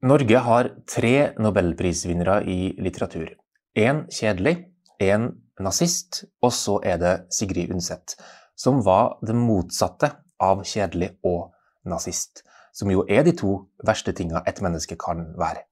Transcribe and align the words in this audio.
Norge 0.00 0.38
har 0.40 0.68
tre 0.88 1.34
nobelprisvinnere 1.36 2.38
i 2.48 2.70
litteratur. 2.80 3.34
Én 3.76 4.06
kjedelig, 4.08 4.54
én 4.96 5.26
nazist, 5.60 6.22
og 6.40 6.54
så 6.56 6.78
er 6.80 6.96
det 7.02 7.10
Sigrid 7.36 7.68
Undset, 7.74 8.14
som 8.56 8.80
var 8.86 9.18
det 9.20 9.36
motsatte 9.36 10.08
av 10.40 10.62
kjedelig 10.64 11.10
og 11.20 11.52
nazist. 11.84 12.40
Som 12.72 12.88
jo 12.94 13.04
er 13.12 13.26
de 13.28 13.36
to 13.36 13.52
verste 13.84 14.16
tinga 14.16 14.40
et 14.48 14.62
menneske 14.64 14.96
kan 14.96 15.34
være. 15.36 15.66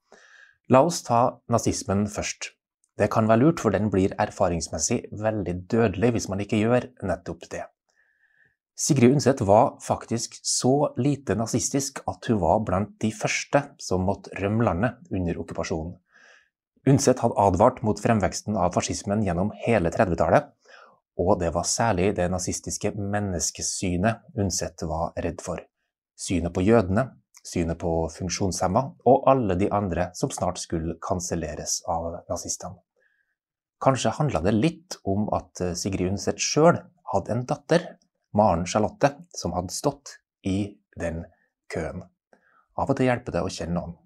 La 0.69 0.85
oss 0.85 1.01
ta 1.09 1.41
nazismen 1.49 2.05
først. 2.13 2.53
Det 3.01 3.09
kan 3.09 3.33
være 3.33 3.47
lurt, 3.47 3.65
for 3.65 3.73
den 3.73 3.89
blir 3.89 4.13
erfaringsmessig 4.21 5.07
veldig 5.25 5.57
dødelig 5.73 6.13
hvis 6.19 6.29
man 6.29 6.45
ikke 6.45 6.61
gjør 6.61 6.91
nettopp 7.01 7.49
det. 7.49 7.65
Sigrid 8.81 9.13
Undset 9.13 9.41
var 9.41 9.79
faktisk 9.81 10.39
så 10.43 10.95
lite 10.97 11.35
nazistisk 11.35 11.99
at 12.07 12.29
hun 12.31 12.39
var 12.39 12.61
blant 12.63 12.93
de 13.03 13.09
første 13.11 13.65
som 13.83 14.05
måtte 14.07 14.31
rømme 14.39 14.63
landet 14.63 15.01
under 15.11 15.41
okkupasjonen. 15.43 15.97
Undset 16.87 17.19
hadde 17.19 17.35
advart 17.43 17.83
mot 17.83 17.99
fremveksten 17.99 18.55
av 18.55 18.77
fascismen 18.77 19.25
gjennom 19.27 19.51
hele 19.65 19.91
30-tallet, 19.91 20.47
og 21.19 21.41
det 21.41 21.51
var 21.57 21.67
særlig 21.67 22.13
det 22.21 22.29
nazistiske 22.31 22.93
menneskesynet 22.95 24.39
Undset 24.39 24.87
var 24.87 25.11
redd 25.19 25.43
for. 25.43 25.59
Synet 26.15 26.55
på 26.55 26.63
jødene, 26.63 27.09
synet 27.43 27.83
på 27.83 28.07
funksjonshemma 28.15 28.85
og 29.11 29.27
alle 29.27 29.59
de 29.59 29.73
andre 29.75 30.13
som 30.15 30.31
snart 30.31 30.63
skulle 30.63 31.01
kanselleres 31.03 31.81
av 31.91 32.23
nazistene. 32.31 32.79
Kanskje 33.83 34.15
handla 34.23 34.39
det 34.47 34.55
litt 34.55 35.03
om 35.03 35.27
at 35.35 35.67
Sigrid 35.75 36.13
Undset 36.13 36.39
sjøl 36.39 36.79
hadde 37.11 37.35
en 37.35 37.49
datter 37.51 37.97
Maren 38.37 38.67
Charlotte, 38.67 39.15
som 39.35 39.55
hadde 39.57 39.75
stått 39.75 40.19
i 40.47 40.75
den 40.99 41.25
køen. 41.73 42.05
Av 42.79 42.91
og 42.91 42.99
til 42.99 43.09
hjelper 43.09 43.35
det 43.35 43.45
å 43.45 43.53
kjenne 43.53 43.79
noen. 43.79 43.97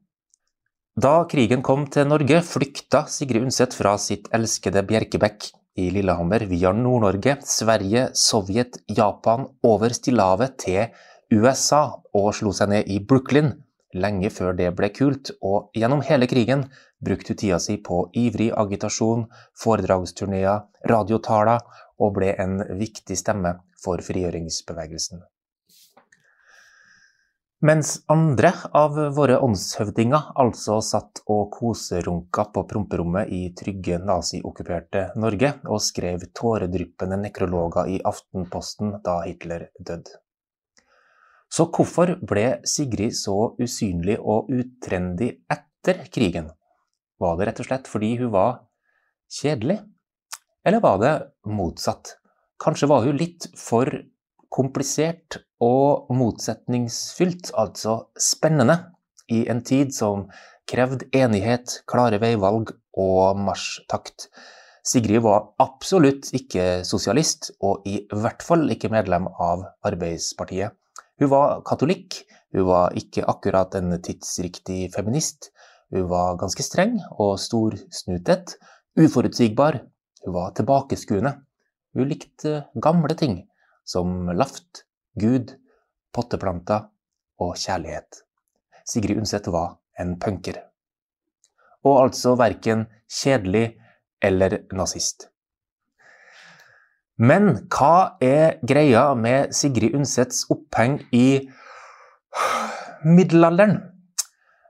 Da 0.92 1.24
krigen 1.28 1.64
kom 1.64 1.86
til 1.88 2.08
Norge, 2.10 2.42
flykta 2.44 3.06
Sigrid 3.08 3.46
Undset 3.46 3.72
fra 3.76 3.94
sitt 4.00 4.28
elskede 4.36 4.82
Bjerkebekk 4.84 5.48
i 5.80 5.88
Lillehammer 5.94 6.44
via 6.50 6.72
Nord-Norge, 6.76 7.38
Sverige, 7.48 8.10
Sovjet, 8.12 8.76
Japan, 8.92 9.46
over 9.64 9.94
Stillehavet 9.96 10.58
til 10.60 10.92
USA 11.32 11.86
og 12.12 12.34
slo 12.36 12.52
seg 12.52 12.74
ned 12.74 12.92
i 12.92 13.00
Brooklyn 13.00 13.54
lenge 13.92 14.30
før 14.32 14.56
det 14.56 14.70
ble 14.76 14.88
kult, 14.94 15.32
og 15.44 15.72
gjennom 15.76 16.02
hele 16.06 16.28
krigen 16.30 16.66
brukte 17.04 17.34
hun 17.34 17.40
tida 17.40 17.58
si 17.60 17.76
på 17.76 18.06
ivrig 18.16 18.50
agitasjon, 18.56 19.26
foredragsturneer, 19.58 20.64
radiotaler 20.88 21.60
og 22.02 22.14
ble 22.16 22.32
en 22.40 22.60
viktig 22.78 23.18
stemme 23.18 23.56
for 23.82 24.02
frigjøringsbevegelsen. 24.04 25.22
Mens 27.62 27.92
andre 28.10 28.50
av 28.74 28.96
våre 29.14 29.36
åndshøvdinger 29.46 30.32
altså 30.42 30.80
satt 30.82 31.20
og 31.30 31.52
koserunka 31.54 32.48
på 32.50 32.64
promperommet 32.66 33.30
i 33.30 33.42
trygge 33.54 34.00
naziokkuperte 34.02 35.04
Norge 35.22 35.52
og 35.68 35.78
skrev 35.84 36.24
tåredryppende 36.34 37.20
nekrologer 37.22 37.92
i 37.92 38.00
Aftenposten 38.02 38.96
da 39.06 39.20
Hitler 39.28 39.68
døde. 39.78 40.18
Så 41.52 41.68
hvorfor 41.70 42.16
ble 42.18 42.46
Sigrid 42.66 43.14
så 43.14 43.52
usynlig 43.62 44.18
og 44.18 44.50
utrendy 44.50 45.30
etter 45.52 46.02
krigen? 46.10 46.50
Var 47.22 47.38
det 47.38 47.46
rett 47.46 47.62
og 47.62 47.68
slett 47.68 47.92
fordi 47.92 48.16
hun 48.24 48.34
var 48.34 48.56
kjedelig? 49.38 49.78
Eller 50.66 50.82
var 50.82 50.98
det 50.98 51.14
motsatt? 51.46 52.16
Kanskje 52.62 52.88
var 52.90 53.02
hun 53.02 53.18
litt 53.18 53.48
for 53.58 53.88
komplisert 54.52 55.40
og 55.62 56.10
motsetningsfylt, 56.14 57.50
altså 57.58 57.96
spennende, 58.20 58.76
i 59.32 59.46
en 59.50 59.62
tid 59.66 59.94
som 59.96 60.26
krevde 60.68 61.08
enighet, 61.16 61.80
klare 61.90 62.20
veivalg 62.22 62.70
og 62.98 63.38
marsjtakt. 63.40 64.28
Sigrid 64.86 65.22
var 65.24 65.52
absolutt 65.62 66.30
ikke 66.36 66.82
sosialist, 66.86 67.52
og 67.62 67.86
i 67.88 68.02
hvert 68.10 68.42
fall 68.46 68.66
ikke 68.74 68.90
medlem 68.92 69.28
av 69.30 69.64
Arbeidspartiet. 69.86 70.74
Hun 71.22 71.30
var 71.30 71.62
katolikk, 71.66 72.22
hun 72.52 72.66
var 72.68 72.96
ikke 72.98 73.24
akkurat 73.30 73.74
en 73.78 73.94
tidsriktig 74.02 74.90
feminist. 74.94 75.50
Hun 75.94 76.08
var 76.10 76.38
ganske 76.40 76.64
streng 76.66 76.98
og 77.20 77.38
storsnutet, 77.40 78.56
uforutsigbar. 78.98 79.80
Hun 80.26 80.34
var 80.34 80.52
tilbakeskuende. 80.58 81.36
Hun 81.92 82.08
likte 82.08 82.66
gamle 82.80 83.14
ting, 83.18 83.42
som 83.84 84.30
laft, 84.32 84.86
Gud, 85.20 85.52
potteplanter 86.14 86.88
og 87.42 87.56
kjærlighet. 87.60 88.22
Sigrid 88.88 89.20
Undset 89.20 89.50
var 89.52 89.76
en 90.00 90.16
punker. 90.20 90.56
Og 91.84 92.06
altså 92.06 92.32
verken 92.38 92.86
kjedelig 93.10 93.74
eller 94.22 94.62
nazist. 94.72 95.28
Men 97.20 97.68
hva 97.70 98.16
er 98.24 98.56
greia 98.66 99.12
med 99.18 99.52
Sigrid 99.54 99.94
Undsets 99.94 100.46
oppheng 100.50 100.96
i 101.12 101.44
middelalderen? 103.04 103.76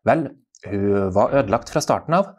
Vel, 0.05 0.27
hun 0.67 1.15
var 1.15 1.37
ødelagt 1.39 1.71
fra 1.71 1.83
starten 1.85 2.19
av, 2.19 2.33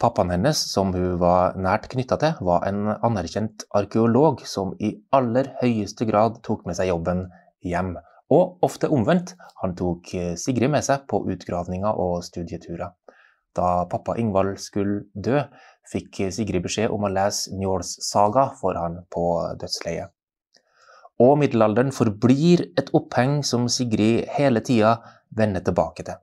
Pappaen 0.00 0.30
hennes, 0.32 0.56
som 0.72 0.94
hun 0.94 1.18
var 1.20 1.58
nært 1.60 1.90
knytta 1.92 2.16
til, 2.22 2.38
var 2.48 2.64
en 2.64 2.86
anerkjent 3.04 3.66
arkeolog 3.76 4.40
som 4.48 4.70
i 4.80 4.94
aller 5.12 5.50
høyeste 5.60 6.06
grad 6.08 6.38
tok 6.46 6.62
med 6.64 6.78
seg 6.78 6.88
jobben 6.88 7.26
hjem. 7.60 7.98
Og 8.32 8.62
ofte 8.64 8.88
omvendt, 8.88 9.34
han 9.60 9.74
tok 9.76 10.08
Sigrid 10.40 10.72
med 10.72 10.86
seg 10.86 11.04
på 11.10 11.20
utgravninger 11.34 12.00
og 12.00 12.22
studieturer. 12.24 12.94
Da 13.52 13.84
pappa 13.90 14.14
Ingvald 14.22 14.54
skulle 14.62 15.02
dø, 15.12 15.42
fikk 15.92 16.22
Sigrid 16.32 16.64
beskjed 16.64 16.94
om 16.94 17.04
å 17.04 17.12
lese 17.12 17.52
Njåls 17.58 17.98
saga 18.06 18.46
for 18.56 18.80
han 18.80 19.02
på 19.12 19.26
dødsleiet. 19.60 20.14
Og 21.20 21.36
middelalderen 21.42 21.92
forblir 21.92 22.70
et 22.80 22.88
oppheng 22.96 23.42
som 23.44 23.68
Sigrid 23.68 24.30
hele 24.38 24.64
tida 24.64 24.96
vender 25.36 25.60
tilbake 25.66 26.08
til. 26.08 26.16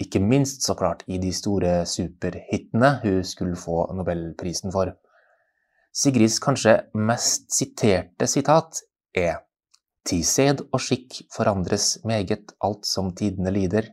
Ikke 0.00 0.18
minst 0.18 0.64
så 0.66 0.74
klart 0.74 1.04
i 1.06 1.20
de 1.22 1.30
store 1.32 1.84
superhitene 1.86 2.96
hun 3.04 3.22
skulle 3.24 3.58
få 3.58 3.86
nobelprisen 3.94 4.72
for. 4.74 4.90
Sigrids 5.94 6.40
kanskje 6.42 6.80
mest 6.98 7.52
siterte 7.54 8.26
sitat 8.26 8.82
er 9.14 9.44
Ti 10.04 10.18
sed 10.26 10.58
og 10.66 10.80
skikk 10.84 11.22
forandres 11.32 11.94
meget 12.04 12.50
alt 12.66 12.84
som 12.84 13.14
tidene 13.16 13.48
lider, 13.54 13.86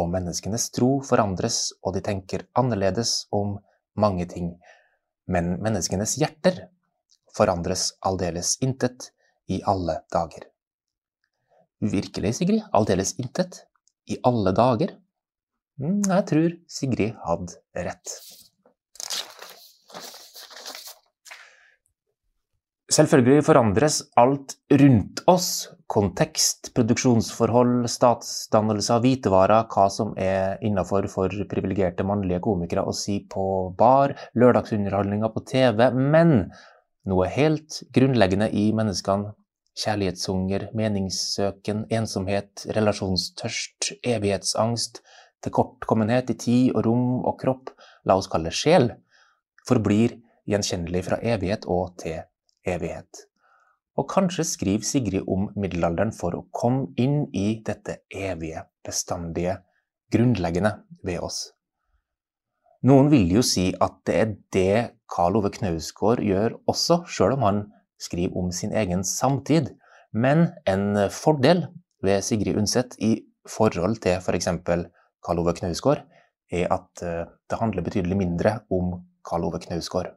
og 0.00 0.08
menneskenes 0.14 0.70
tro 0.72 1.02
forandres 1.04 1.74
og 1.82 1.92
de 1.96 2.00
tenker 2.06 2.46
annerledes 2.56 3.26
om 3.34 3.58
mange 3.98 4.24
ting. 4.30 4.54
Men 5.28 5.58
menneskenes 5.60 6.14
hjerter 6.22 6.62
forandres 7.36 7.90
aldeles 8.06 8.54
intet 8.64 9.10
i 9.52 9.60
alle 9.68 9.98
dager. 10.14 10.46
Virkelig, 11.84 12.32
Sigrid, 12.38 12.64
aldeles 12.72 13.12
intet? 13.20 13.60
I 14.08 14.16
alle 14.24 14.54
dager? 14.56 14.96
Mm, 15.78 16.02
jeg 16.02 16.24
tror 16.26 16.54
Sigrid 16.66 17.18
hadde 17.22 17.84
rett. 17.86 18.14
Selvfølgelig 22.98 23.44
forandres 23.46 24.00
alt 24.18 24.56
rundt 24.80 25.20
oss. 25.30 25.68
Kontekst, 25.88 26.72
produksjonsforhold, 26.76 27.86
statsdannelse 27.88 28.96
av 28.96 29.04
hvitevarer, 29.04 29.68
hva 29.72 29.84
som 29.92 30.10
er 30.20 30.58
innafor 30.66 31.06
for 31.12 31.32
privilegerte 31.48 32.04
mannlige 32.04 32.42
komikere 32.44 32.82
å 32.84 32.92
si 32.96 33.20
på 33.30 33.44
bar, 33.78 34.16
lørdagsunderholdninga 34.36 35.30
på 35.32 35.44
TV. 35.48 35.84
Men 35.94 36.34
noe 37.08 37.30
helt 37.32 37.78
grunnleggende 37.94 38.50
i 38.50 38.66
menneskene, 38.76 39.32
kjærlighetshunger, 39.78 40.68
meningssøken, 40.76 41.86
ensomhet, 41.94 42.66
relasjonstørst, 42.74 43.92
evighetsangst, 44.16 45.00
tilkortkommenhet 45.44 46.32
i 46.32 46.38
tid 46.38 46.74
og 46.74 46.86
rom 46.86 47.06
og 47.26 47.38
kropp, 47.40 47.72
la 48.04 48.16
oss 48.18 48.30
kalle 48.30 48.52
sjel, 48.54 48.90
forblir 49.68 50.16
gjenkjennelig 50.48 51.04
fra 51.08 51.20
evighet 51.22 51.66
og 51.70 51.94
til 52.00 52.22
evighet. 52.68 53.24
Og 53.98 54.06
kanskje 54.10 54.46
skriver 54.46 54.86
Sigrid 54.86 55.26
om 55.26 55.48
middelalderen 55.58 56.12
for 56.14 56.36
å 56.38 56.46
komme 56.54 56.92
inn 57.00 57.24
i 57.34 57.60
dette 57.66 58.00
evige, 58.14 58.64
bestandige, 58.86 59.58
grunnleggende 60.12 60.78
ved 61.04 61.24
oss. 61.24 61.48
Noen 62.86 63.10
vil 63.10 63.26
jo 63.34 63.42
si 63.42 63.72
at 63.82 63.96
det 64.06 64.14
er 64.14 64.34
det 64.54 64.76
Karl 65.10 65.40
Ove 65.40 65.50
Knausgård 65.50 66.22
gjør 66.22 66.54
også, 66.70 67.02
sjøl 67.10 67.34
om 67.34 67.46
han 67.46 67.64
skriver 67.98 68.38
om 68.38 68.52
sin 68.54 68.72
egen 68.76 69.02
samtid. 69.04 69.72
Men 70.14 70.52
en 70.68 71.10
fordel 71.10 71.66
ved 72.06 72.22
Sigrid 72.22 72.56
Undset 72.60 72.94
i 73.02 73.16
forhold 73.48 73.98
til 74.04 74.20
f.eks. 74.22 74.48
For 74.62 74.86
Karl 75.24 75.42
Ove 75.42 75.54
Knausgård, 75.58 76.04
er 76.52 76.70
at 76.72 77.02
eh, 77.04 77.24
det 77.50 77.60
handler 77.60 77.86
betydelig 77.86 78.16
mindre 78.18 78.58
om 78.72 78.94
Karl 79.26 79.48
Ove 79.48 79.60
Knausgård. 79.62 80.12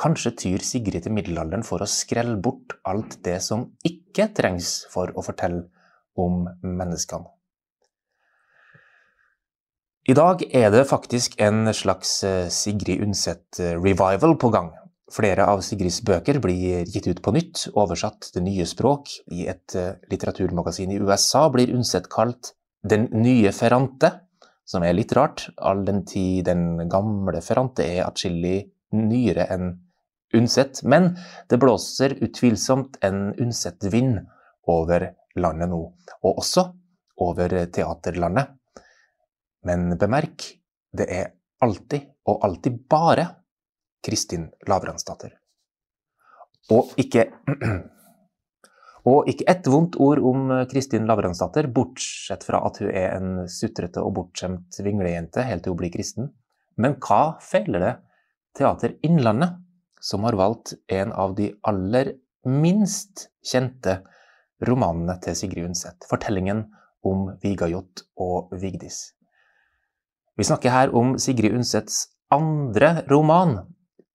Kanskje 0.00 0.32
tyr 0.38 0.64
Sigrid 0.64 1.04
til 1.04 1.12
middelalderen 1.12 1.66
for 1.66 1.82
å 1.82 1.90
skrelle 1.90 2.38
bort 2.40 2.78
alt 2.88 3.18
det 3.26 3.36
som 3.44 3.66
ikke 3.86 4.30
trengs 4.36 4.86
for 4.92 5.12
å 5.12 5.24
fortelle 5.24 5.66
om 6.18 6.46
menneskene. 6.64 7.28
I 10.08 10.14
dag 10.16 10.40
er 10.56 10.70
det 10.72 10.86
faktisk 10.88 11.36
en 11.44 11.68
slags 11.76 12.22
eh, 12.24 12.48
Sigrid 12.50 13.02
Undset-revival 13.04 14.38
på 14.40 14.48
gang. 14.54 14.72
Flere 15.12 15.44
av 15.50 15.60
Sigrids 15.66 16.00
bøker 16.06 16.38
blir 16.42 16.86
gitt 16.88 17.08
ut 17.10 17.20
på 17.22 17.34
nytt, 17.34 17.66
oversatt 17.74 18.30
til 18.32 18.44
nye 18.46 18.64
språk. 18.66 19.10
I 19.34 19.44
et 19.52 19.76
eh, 19.76 19.98
litteraturmagasin 20.10 20.94
i 20.94 20.98
USA 21.02 21.44
blir 21.52 21.74
Undset 21.76 22.08
kalt 22.10 22.54
Den 22.82 23.08
nye 23.12 23.52
Ferrante, 23.52 24.10
som 24.64 24.84
er 24.86 24.94
litt 24.96 25.12
rart, 25.16 25.48
all 25.56 25.84
den 25.84 26.04
tid 26.08 26.46
den 26.48 26.88
gamle 26.88 27.42
Ferrante 27.44 27.84
er 27.84 28.06
atskillig 28.06 28.70
nyere 28.96 29.46
enn 29.52 29.72
Unset. 30.34 30.84
Men 30.86 31.16
det 31.50 31.58
blåser 31.58 32.14
utvilsomt 32.22 33.00
en 33.04 33.32
Unset-vind 33.34 34.20
over 34.70 35.08
landet 35.36 35.72
nå, 35.72 35.80
og 36.22 36.38
også 36.38 36.68
over 37.20 37.56
teaterlandet. 37.74 38.54
Men 39.66 39.98
bemerk, 40.00 40.46
det 40.96 41.08
er 41.10 41.32
alltid, 41.60 42.06
og 42.30 42.44
alltid 42.46 42.78
bare, 42.88 43.26
Kristin 44.00 44.46
Lavransdatter. 44.70 45.34
Og 46.72 46.94
ikke 47.00 47.26
Og 49.08 49.28
ikke 49.32 49.46
ett 49.48 49.68
vondt 49.70 49.96
ord 50.02 50.20
om 50.28 50.50
Kristin 50.68 51.06
Lavransdatter, 51.08 51.70
bortsett 51.72 52.44
fra 52.44 52.60
at 52.68 52.80
hun 52.82 52.90
er 52.90 53.14
en 53.16 53.30
sutrete 53.48 54.02
og 54.04 54.12
bortskjemt 54.18 54.76
vinglejente 54.84 55.44
helt 55.46 55.64
til 55.64 55.72
hun 55.72 55.80
blir 55.80 55.92
kristen. 55.94 56.28
Men 56.80 56.98
hva 57.00 57.38
feiler 57.44 57.84
det 57.84 57.94
Teater 58.58 58.96
Innlandet, 59.06 59.56
som 60.00 60.24
har 60.24 60.36
valgt 60.36 60.74
en 60.88 61.12
av 61.12 61.34
de 61.36 61.50
aller 61.68 62.14
minst 62.48 63.28
kjente 63.46 64.00
romanene 64.66 65.16
til 65.24 65.36
Sigrid 65.36 65.70
Undset, 65.70 66.04
fortellingen 66.08 66.66
om 67.06 67.30
Vigajot 67.40 68.04
og 68.20 68.52
Vigdis? 68.60 69.10
Vi 70.36 70.46
snakker 70.48 70.72
her 70.72 70.94
om 70.96 71.18
Sigrid 71.20 71.52
Undsets 71.56 72.06
andre 72.32 73.02
roman. 73.10 73.58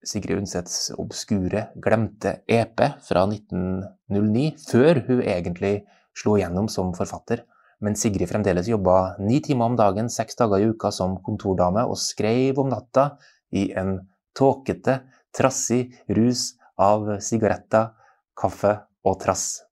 Sigrid 0.06 0.40
Undsets 0.40 0.92
obskure, 1.02 1.68
glemte 1.82 2.40
EP 2.48 2.82
fra 3.08 3.26
1909, 3.30 4.46
før 4.70 5.02
hun 5.08 5.22
egentlig 5.26 5.76
slo 6.16 6.38
igjennom 6.40 6.70
som 6.72 6.94
forfatter. 6.98 7.44
Men 7.84 7.98
Sigrid 8.00 8.30
fremdeles 8.32 8.70
jobba 8.72 9.16
ni 9.20 9.42
timer 9.44 9.72
om 9.72 9.78
dagen, 9.80 10.10
seks 10.10 10.38
dager 10.40 10.64
i 10.64 10.70
uka 10.72 10.92
som 10.96 11.18
kontordame, 11.26 11.84
og 11.84 12.00
skrev 12.00 12.62
om 12.64 12.72
natta 12.72 13.16
i 13.52 13.68
en 13.78 13.98
tåkete, 14.38 15.02
trassig 15.36 15.90
rus 16.16 16.54
av 16.80 17.18
sigaretter, 17.24 17.92
kaffe 18.36 18.78
og 19.06 19.20
trass. 19.24 19.66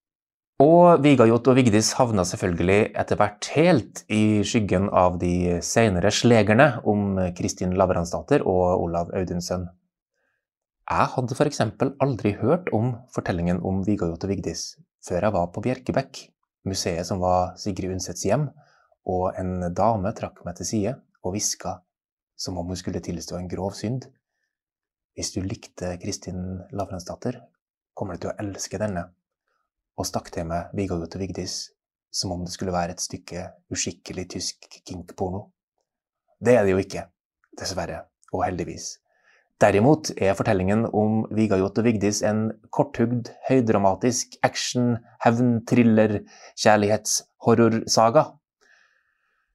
Og 0.64 1.02
Vigajot 1.04 1.48
og 1.50 1.58
Vigdis 1.58 1.90
havna 1.98 2.24
selvfølgelig 2.28 2.94
etter 3.00 3.18
hvert 3.20 3.48
helt 3.56 4.04
i 4.14 4.44
skyggen 4.48 4.86
av 4.94 5.18
de 5.20 5.60
senere 5.66 6.12
slegerne 6.14 6.68
om 6.88 7.18
Kristin 7.36 7.74
Lavransdatter 7.80 8.46
og 8.48 8.84
Olav 8.86 9.10
Audunsson. 9.18 9.66
Jeg 10.84 11.10
hadde 11.14 11.36
f.eks. 11.38 11.62
aldri 12.04 12.34
hørt 12.42 12.68
om 12.76 12.90
fortellingen 13.16 13.62
om 13.64 13.84
Vigajot 13.88 14.26
og 14.26 14.32
Vigdis 14.32 14.74
før 15.04 15.28
jeg 15.28 15.36
var 15.36 15.48
på 15.56 15.64
Bjerkebekk, 15.64 16.20
museet 16.68 17.08
som 17.08 17.22
var 17.24 17.56
Sigrid 17.60 17.94
Undsets 17.96 18.26
hjem, 18.28 18.50
og 19.08 19.32
en 19.40 19.70
dame 19.76 20.12
trakk 20.16 20.42
meg 20.48 20.58
til 20.60 20.68
side 20.68 20.94
og 21.24 21.36
hviska 21.36 21.78
som 22.40 22.60
om 22.60 22.68
hun 22.68 22.80
skulle 22.80 23.04
tilstå 23.04 23.38
en 23.40 23.48
grov 23.52 23.76
synd. 23.80 24.10
Hvis 25.16 25.32
du 25.36 25.40
likte 25.44 25.94
Kristin 26.02 26.64
Lavransdatter, 26.76 27.40
kommer 27.96 28.18
du 28.18 28.26
til 28.26 28.34
å 28.34 28.38
elske 28.44 28.80
denne 28.82 29.06
og 30.00 30.08
stakk 30.10 30.32
til 30.34 30.48
meg 30.50 30.74
Viggo-Gutt 30.76 31.16
og 31.16 31.24
Vigdis 31.24 31.58
som 32.14 32.34
om 32.36 32.44
det 32.46 32.54
skulle 32.54 32.74
være 32.74 32.96
et 32.98 33.02
stykke 33.02 33.48
uskikkelig 33.74 34.28
tysk 34.36 34.68
kinkporno. 34.84 35.48
Det 36.44 36.58
er 36.58 36.66
det 36.66 36.76
jo 36.76 36.82
ikke, 36.82 37.08
dessverre, 37.58 38.04
og 38.34 38.44
heldigvis. 38.46 38.98
Derimot 39.64 40.10
er 40.20 40.34
fortellingen 40.36 40.82
om 40.92 41.22
Vigajot 41.32 41.78
og 41.80 41.86
Vigdis 41.86 42.18
en 42.28 42.50
korthugd, 42.74 43.30
høydramatisk 43.48 44.34
action, 44.44 44.98
hevn, 45.24 45.62
thriller, 45.70 46.18
kjærlighets, 46.60 47.22
horrorsaga. 47.46 48.26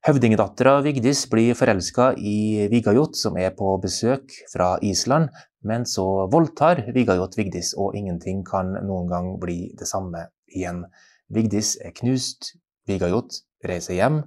Høvdingdattera 0.08 0.78
Vigdis 0.86 1.26
blir 1.28 1.58
forelska 1.58 2.06
i 2.16 2.68
Vigajot, 2.72 3.18
som 3.20 3.36
er 3.36 3.52
på 3.58 3.74
besøk 3.82 4.32
fra 4.54 4.70
Island, 4.86 5.28
men 5.68 5.84
så 5.84 6.06
voldtar 6.32 6.86
Vigajot 6.94 7.36
Vigdis, 7.36 7.74
og 7.76 7.98
ingenting 7.98 8.40
kan 8.48 8.78
noen 8.78 9.12
gang 9.12 9.30
bli 9.42 9.58
det 9.76 9.90
samme 9.90 10.24
igjen. 10.48 10.86
Vigdis 11.28 11.74
er 11.84 11.92
knust, 12.00 12.54
Vigajot 12.88 13.42
reiser 13.68 13.98
hjem. 13.98 14.22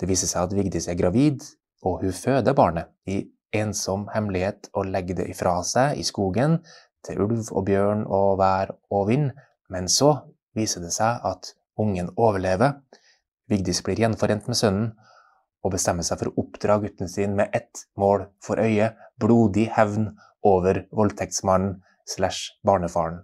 Det 0.00 0.08
viser 0.08 0.32
seg 0.32 0.48
at 0.48 0.56
Vigdis 0.56 0.88
er 0.88 0.96
gravid, 0.96 1.44
og 1.84 2.00
hun 2.00 2.16
føder 2.16 2.56
barnet 2.56 2.88
i 3.04 3.26
ensom 3.52 4.08
hemmelighet 4.14 4.70
og 4.72 4.88
legge 4.90 5.16
det 5.18 5.28
ifra 5.32 5.58
seg 5.66 5.98
i 6.00 6.04
skogen 6.06 6.60
til 7.06 7.20
ulv 7.24 7.50
og 7.50 7.66
bjørn 7.68 8.04
og 8.06 8.38
vær 8.40 8.74
og 8.90 9.08
vind. 9.10 9.30
Men 9.72 9.88
så 9.88 10.14
viser 10.56 10.84
det 10.84 10.92
seg 10.94 11.24
at 11.26 11.54
ungen 11.80 12.12
overlever. 12.16 12.78
Vigdis 13.50 13.82
blir 13.84 14.00
gjenforent 14.00 14.48
med 14.48 14.58
sønnen 14.58 14.92
og 15.62 15.74
bestemmer 15.74 16.06
seg 16.06 16.20
for 16.20 16.30
å 16.30 16.44
oppdra 16.44 16.78
gutten 16.82 17.10
sin 17.10 17.36
med 17.38 17.54
ett 17.54 17.84
mål 17.98 18.26
for 18.42 18.60
øye 18.62 18.92
blodig 19.20 19.68
hevn 19.76 20.10
over 20.42 20.84
voldtektsmannen 20.90 21.78
slash 22.08 22.58
barnefaren. 22.66 23.22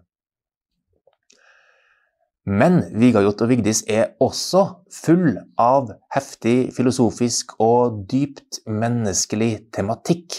Men 2.49 2.79
Vigajot 2.97 3.43
og 3.45 3.51
Vigdis 3.51 3.83
er 3.93 4.15
også 4.25 4.63
full 4.89 5.35
av 5.61 5.91
heftig 6.15 6.71
filosofisk 6.73 7.53
og 7.61 8.07
dypt 8.09 8.63
menneskelig 8.65 9.67
tematikk. 9.77 10.39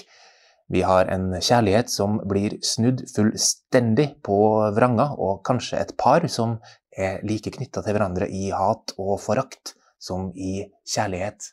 Vi 0.73 0.81
har 0.81 1.11
en 1.13 1.35
kjærlighet 1.38 1.91
som 1.94 2.17
blir 2.29 2.56
snudd 2.65 3.03
fullstendig 3.13 4.07
på 4.25 4.39
vranga, 4.73 5.11
og 5.21 5.44
kanskje 5.45 5.83
et 5.83 5.94
par 6.01 6.25
som 6.33 6.57
er 6.97 7.21
like 7.21 7.53
knytta 7.53 7.85
til 7.85 7.94
hverandre 7.94 8.25
i 8.25 8.50
hat 8.57 8.95
og 8.97 9.19
forakt 9.21 9.75
som 10.01 10.31
i 10.33 10.65
kjærlighet. 10.89 11.51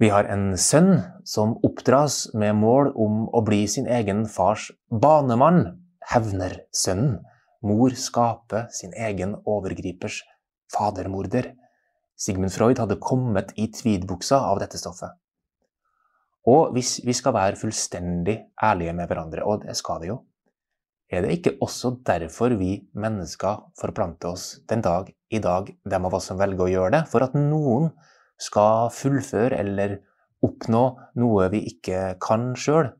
Vi 0.00 0.12
har 0.12 0.28
en 0.28 0.58
sønn 0.60 0.98
som 1.24 1.56
oppdras 1.64 2.26
med 2.36 2.52
mål 2.60 2.92
om 3.00 3.26
å 3.32 3.44
bli 3.48 3.64
sin 3.68 3.88
egen 3.88 4.26
fars 4.28 4.68
banemann, 4.92 5.80
hevnersønnen. 6.12 7.20
Mor 7.66 7.92
skaper 7.92 8.68
sin 8.72 8.94
egen 8.96 9.34
overgripers 9.44 10.22
fadermorder. 10.72 11.52
Sigmund 12.16 12.52
Freud 12.52 12.80
hadde 12.80 13.00
kommet 13.00 13.52
i 13.60 13.68
tweedbuksa 13.72 14.38
av 14.48 14.60
dette 14.62 14.80
stoffet. 14.80 15.12
Og 16.48 16.72
hvis 16.72 16.98
vi 17.04 17.12
skal 17.16 17.36
være 17.36 17.58
fullstendig 17.60 18.38
ærlige 18.64 18.94
med 18.96 19.10
hverandre, 19.10 19.44
og 19.44 19.66
det 19.66 19.76
skal 19.76 20.00
vi 20.00 20.08
jo, 20.08 20.22
er 21.10 21.24
det 21.24 21.34
ikke 21.36 21.56
også 21.60 21.96
derfor 22.06 22.54
vi 22.56 22.78
mennesker 22.94 23.64
forplanter 23.80 24.30
oss 24.30 24.60
den 24.70 24.80
dag 24.84 25.10
i 25.30 25.40
dag, 25.42 25.68
dem 25.84 26.06
av 26.06 26.16
oss 26.16 26.30
som 26.30 26.38
velger 26.40 26.64
å 26.64 26.70
gjøre 26.70 26.94
det, 26.94 27.02
for 27.10 27.26
at 27.26 27.34
noen 27.36 27.90
skal 28.40 28.88
fullføre 28.94 29.58
eller 29.58 29.98
oppnå 30.46 30.84
noe 31.20 31.50
vi 31.52 31.64
ikke 31.68 32.14
kan 32.22 32.54
sjøl, 32.56 32.92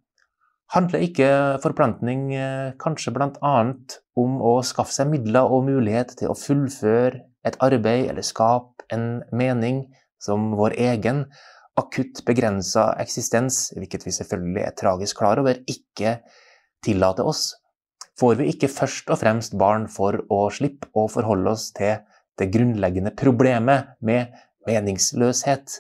handler 0.75 1.07
ikke 1.07 1.31
forplantning 1.63 2.29
eh, 2.37 2.73
kanskje 2.83 3.15
bl.a. 3.15 3.55
om 4.21 4.41
å 4.45 4.59
skaffe 4.67 4.95
seg 4.95 5.11
midler 5.13 5.49
og 5.49 5.67
mulighet 5.69 6.15
til 6.21 6.33
å 6.33 6.39
fullføre 6.39 7.25
et 7.47 7.57
arbeid 7.65 8.11
eller 8.11 8.27
skape 8.27 8.87
en 8.93 9.23
mening 9.33 9.85
som 10.21 10.53
vår 10.59 10.77
egen 10.91 11.25
akutt 11.81 12.23
begrensa 12.27 12.91
eksistens, 13.01 13.71
hvilket 13.77 14.05
vi 14.07 14.15
selvfølgelig 14.15 14.65
er 14.67 14.77
tragisk 14.77 15.21
klar 15.23 15.41
over, 15.41 15.63
ikke 15.71 16.19
tillater 16.85 17.29
oss? 17.29 17.55
Får 18.21 18.37
vi 18.41 18.51
ikke 18.53 18.69
først 18.69 19.09
og 19.13 19.21
fremst 19.23 19.57
barn 19.61 19.87
for 19.89 20.19
å 20.29 20.43
slippe 20.53 20.91
å 20.93 21.07
forholde 21.09 21.55
oss 21.55 21.71
til 21.77 22.03
det 22.41 22.51
grunnleggende 22.53 23.15
problemet 23.17 23.95
med 24.05 24.35
meningsløshet. 24.69 25.79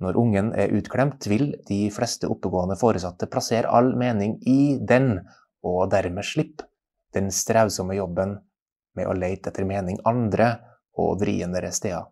Når 0.00 0.16
ungen 0.18 0.50
er 0.58 0.72
utklemt, 0.74 1.28
vil 1.30 1.52
de 1.68 1.84
fleste 1.94 2.30
oppegående 2.30 2.78
foresatte 2.80 3.28
plassere 3.30 3.70
all 3.70 3.92
mening 3.98 4.38
i 4.48 4.78
den, 4.80 5.20
og 5.62 5.90
dermed 5.92 6.26
slippe 6.26 6.69
den 7.14 7.30
strevsomme 7.34 7.96
jobben 7.98 8.38
med 8.98 9.08
å 9.08 9.16
lete 9.16 9.50
etter 9.50 9.66
mening 9.68 10.00
andre 10.08 10.52
og 10.98 11.20
vriendere 11.22 11.70
steder. 11.72 12.08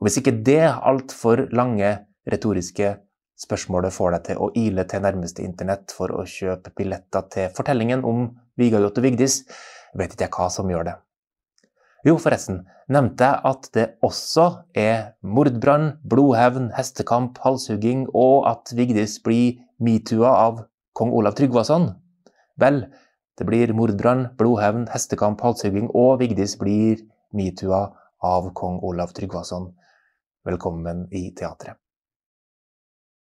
Og 0.00 0.06
Hvis 0.06 0.20
ikke 0.20 0.38
det 0.44 0.64
altfor 0.64 1.48
lange 1.52 1.90
retoriske 2.30 2.94
spørsmålet 3.40 3.94
får 3.94 4.14
deg 4.14 4.24
til 4.28 4.40
å 4.40 4.48
ile 4.56 4.84
til 4.88 5.04
nærmeste 5.04 5.44
internett 5.44 5.92
for 5.96 6.12
å 6.12 6.26
kjøpe 6.28 6.72
billetter 6.76 7.28
til 7.32 7.52
fortellingen 7.56 8.04
om 8.04 8.26
Vigajot 8.60 8.98
og 9.00 9.06
Vigdis, 9.06 9.42
vet 9.96 10.14
ikke 10.14 10.28
jeg 10.28 10.36
hva 10.36 10.48
som 10.52 10.68
gjør 10.70 10.90
det. 10.90 10.96
Jo, 12.06 12.14
forresten, 12.16 12.62
nevnte 12.88 13.26
jeg 13.28 13.44
at 13.50 13.66
det 13.76 13.86
også 14.04 14.46
er 14.76 15.12
mordbrann, 15.20 15.98
blodhevn, 16.08 16.70
hestekamp, 16.72 17.36
halshugging, 17.44 18.06
og 18.16 18.48
at 18.48 18.72
Vigdis 18.76 19.18
blir 19.24 19.60
metoo-a 19.84 20.32
av 20.46 20.62
kong 20.96 21.12
Olav 21.16 21.36
Tryggvason? 21.36 21.90
Vel, 22.60 22.86
det 23.40 23.46
blir 23.48 23.70
mordbrann, 23.72 24.26
blodhevn, 24.36 24.82
hestekamp, 24.92 25.40
halshugging, 25.40 25.86
og 25.96 26.18
Vigdis 26.20 26.58
blir 26.60 27.00
metoo-a 27.32 27.86
av 28.20 28.50
kong 28.52 28.82
Olav 28.84 29.14
Tryggvason. 29.16 29.70
velkommen 30.44 31.06
i 31.12 31.30
teatret. 31.36 31.76